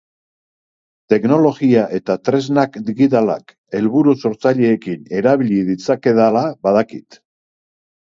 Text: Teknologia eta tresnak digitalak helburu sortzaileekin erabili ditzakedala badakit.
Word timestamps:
Teknologia 1.13 1.81
eta 1.97 2.15
tresnak 2.29 2.79
digitalak 2.87 3.53
helburu 3.79 4.15
sortzaileekin 4.23 5.03
erabili 5.19 5.61
ditzakedala 5.69 6.43
badakit. 6.69 7.19